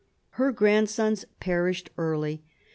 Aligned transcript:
Her 0.31 0.51
grandsons 0.51 1.25
perished 1.39 1.91
early. 1.95 2.41